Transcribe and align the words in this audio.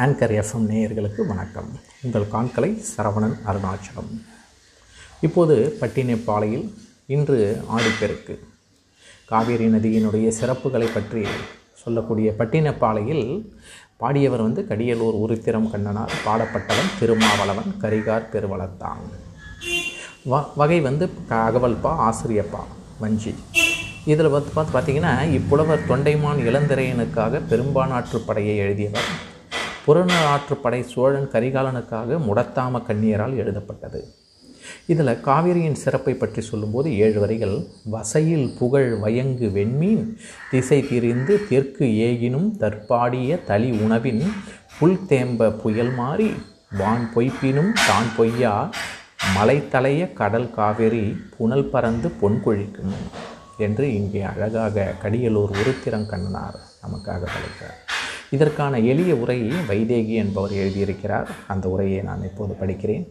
Anchor 0.00 0.42
FM 0.42 0.66
நேயர்களுக்கு 0.68 1.26
வணக்கம். 1.26 1.80
உங்கள் 2.02 2.26
காண்கலை 2.32 2.82
சரவணன் 2.96 3.38
அருணாச்சலம். 3.46 4.22
இப்போது 5.20 5.76
பட்டினப்பாளையில் 5.80 6.74
இன்று 7.06 7.64
ஆடிப்பெருக்கு. 7.68 8.38
காவேரி 9.26 9.66
நதியினுடைய 9.66 10.32
சிறப்புகளை 10.40 10.94
பற்றி 10.94 11.24
சொல்லக்கூடிய 11.74 12.34
பட்டினப்பாளையில் 12.38 13.50
பாடியவர் 14.00 14.42
வந்து 14.42 14.66
கடியலூர் 14.68 15.14
உருத்திரம் 15.14 15.70
கண்ணனார் 15.72 16.10
பாடப்பட்டவன் 16.26 16.98
திருமாவளவன் 16.98 17.74
கரிகார் 17.80 18.26
பெருவளத்தான். 18.32 19.02
வ 20.30 20.46
வகை 20.56 20.80
வந்து 20.80 21.10
க- 21.28 21.50
அகவல்பா 21.50 22.12
ஆசிரியப்பா 22.12 22.64
வஞ்சி. 22.98 23.34
இதில் 24.04 24.28
வந்து 24.28 24.50
பார்த்து 24.54 24.78
பார்த்தீங்கன்னா 24.78 25.40
இப்புலவர் 25.40 25.86
தொண்டைமான் 25.88 26.38
இளந்திரையனுக்காக 26.38 27.40
பெரும்பானாற்றுப் 27.50 28.26
படையை 28.26 28.56
எழுதியவர் 28.56 29.29
புறநாற்றுப்படை 29.90 30.80
சோழன் 30.82 31.30
கரிகாலனுக்காக 31.32 32.18
முடத்தாம 32.26 32.80
கண்ணியரால் 32.88 33.34
எழுதப்பட்டது. 33.36 34.00
இதில் 34.86 35.20
காவிரியின் 35.20 35.74
சிறப்பை 35.74 36.14
பற்றி 36.14 36.40
சொல்லும்போது 36.40 36.96
ஏழு 36.96 37.20
வரிகள் 37.20 37.54
வசையில் 37.84 38.54
புகழ் 38.58 38.90
வயங்கு 38.98 39.48
வெண்மீன் 39.48 40.04
திசை 40.50 40.78
திரிந்து 40.82 41.46
தெற்கு 41.48 41.84
ஏகினும் 41.84 42.48
தற்பாடிய 42.58 43.38
தளி 43.44 43.70
உணவின் 43.80 44.22
புல் 44.78 44.96
தேம்ப 45.08 45.50
புயல் 45.62 45.90
மாறி 45.90 46.30
வான் 46.78 47.06
பொய்ப்பினும் 47.14 47.72
தான் 47.88 48.10
பொய்யா 48.16 48.54
மலைத்தலைய 49.36 50.12
கடல் 50.12 50.50
காவிரி 50.50 51.04
புனல் 51.38 51.70
பறந்து 51.70 52.10
பொன்கொழிக்கும் 52.22 52.96
என்று 53.58 53.94
இங்கே 53.94 54.22
அழகாக 54.22 54.94
கடியலூர் 55.02 55.54
உருத்திரங்கண்ணனார் 55.56 56.58
நமக்காக 56.82 57.22
படைக்கிறார் 57.26 57.89
இதற்கான 58.30 58.80
எளிய 58.92 59.14
உரையை 59.16 59.52
வைதேகி 59.70 60.14
என்பவர் 60.24 60.52
எழுதியிருக்கிறார். 60.52 61.30
அந்த 61.46 61.68
உரையை 61.68 62.02
நான் 62.02 62.22
இப்போது 62.22 62.54
படிக்கிறேன். 62.60 63.06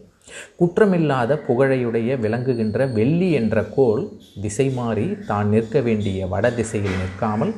குற்றமில்லாத 0.58 1.36
புகழையுடைய 1.48 2.18
விளங்குகின்ற 2.24 2.86
வெள்ளி 2.86 3.28
என்ற 3.32 3.62
கோல் 3.76 4.02
திசை 4.42 4.66
மாறி 4.70 5.06
தான் 5.30 5.48
நிற்க 5.48 5.80
வேண்டிய 5.80 6.26
வட 6.26 6.50
திசையில் 6.50 6.98
நிற்காமல் 7.00 7.52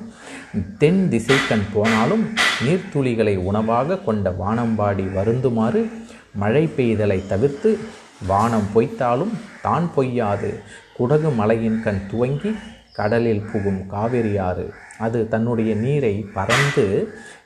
தென் 0.79 1.03
திசைக்கண் 1.11 1.67
போனாலும் 1.73 2.25
நீர்த்துளிகளை 2.67 3.35
உணவாக 3.51 3.99
கொண்ட 3.99 4.31
வானம்பாடி 4.43 5.07
வருந்துமாறு 5.19 5.83
மழை 6.35 6.65
பெய்தலை 6.77 7.19
தவிர்த்து 7.27 7.79
வானம் 8.27 8.69
பொய்த்தாலும் 8.75 9.35
தான் 9.63 9.91
பொய்யாது. 9.97 10.51
குடகு 10.99 11.31
மலையின் 11.35 11.83
கண் 11.83 12.03
துவங்கி 12.11 12.53
கடலில் 12.93 13.45
புகும் 13.53 13.83
காவிரியாறு. 13.93 14.67
அது 14.99 15.29
தன்னுடைய 15.29 15.75
நீரை 15.75 16.15
பறந்து 16.35 16.87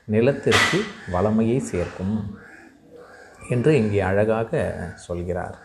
நிலத்திற்கு 0.09 0.79
வளமையை 1.15 1.59
சேர்க்கும் 1.71 2.17
என்று 3.55 3.73
இங்கே 3.81 4.01
அழகாக 4.11 4.61
சொல்கிறார். 5.07 5.57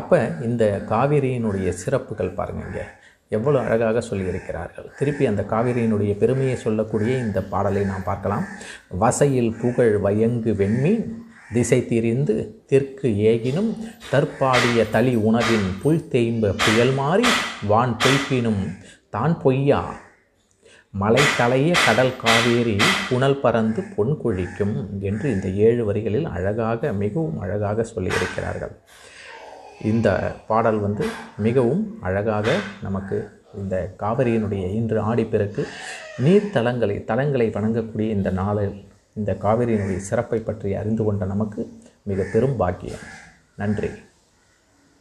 அப்போ 0.00 0.18
இந்த 0.48 0.64
காவிரியினுடைய 0.90 1.68
சிறப்புகள் 1.82 2.36
பாருங்கள் 2.38 2.66
இங்கே. 2.68 2.84
எவ்வளோ 3.36 3.58
அழகாக 3.66 3.98
சொல்லியிருக்கிறார்கள். 4.10 4.86
திருப்பி 4.98 5.24
அந்த 5.30 5.42
காவிரியினுடைய 5.52 6.12
பெருமையை 6.22 6.56
சொல்லக்கூடிய 6.56 7.12
இந்த 7.26 7.40
பாடலை 7.52 7.82
நாம் 7.90 8.08
பார்க்கலாம். 8.10 8.46
வசையில் 9.02 9.52
புகழ் 9.62 9.94
வயங்கு 10.06 10.52
வெண்மீன் 10.60 11.04
திசை 11.54 11.78
திரிந்து 11.86 12.34
தெற்கு 12.70 13.08
ஏகினும் 13.30 13.70
தற்பாடிய 14.10 14.84
தளி 14.90 15.14
உணவின் 15.28 15.68
புல் 15.82 16.06
தேய்ம்ப 16.12 16.54
புயல் 16.64 16.94
மாறி 17.00 17.26
வான் 17.70 17.94
பொய்ப்பினும் 18.04 18.62
தான் 19.16 19.34
பொய்யா 19.42 19.80
மலை 20.94 21.22
தலைய 21.38 21.74
கடல் 21.86 22.10
காவேரி 22.22 22.74
புனல் 23.08 23.38
பறந்து 23.40 23.82
பொன் 23.96 24.14
கொழிக்கும் 24.22 24.74
என்று 25.00 25.26
இந்த 25.32 25.48
ஏழு 25.48 25.84
வரிகளில் 25.84 26.24
அழகாக 26.24 26.92
மிகவும் 26.92 27.38
அழகாக 27.38 27.86
சொல்லியிருக்கிறார்கள். 27.94 28.74
இந்த 29.90 30.08
பாடல் 30.46 30.78
வந்து 30.78 31.06
மிகவும் 31.46 31.98
அழகாக 32.00 32.56
நமக்கு 32.82 33.18
இந்த 33.54 33.94
காவிரியினுடைய 33.98 34.64
இன்று 34.74 35.00
ஆடிப்பிறகு 35.00 35.64
நீர்த்தலங்களை 36.24 36.98
தலங்களை 37.10 37.48
வணங்கக்கூடிய 37.56 38.08
இந்த 38.18 38.30
நாளில் 38.30 38.76
இந்த 39.14 39.32
காவிரியினுடைய 39.42 39.96
சிறப்பை 39.96 40.40
பற்றி 40.40 40.74
அறிந்து 40.74 41.04
கொண்ட 41.04 41.24
நமக்கு 41.24 41.60
மிக 42.02 42.22
பெரும் 42.32 42.56
பாக்கியம். 42.56 43.04
நன்றி. 43.56 43.90